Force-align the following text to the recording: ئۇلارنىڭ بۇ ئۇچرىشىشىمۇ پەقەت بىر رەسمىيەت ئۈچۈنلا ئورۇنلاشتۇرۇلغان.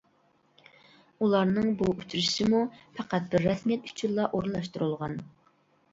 ئۇلارنىڭ 1.25 1.69
بۇ 1.83 1.91
ئۇچرىشىشىمۇ 1.91 2.63
پەقەت 3.01 3.29
بىر 3.35 3.47
رەسمىيەت 3.51 3.93
ئۈچۈنلا 3.93 4.29
ئورۇنلاشتۇرۇلغان. 4.31 5.19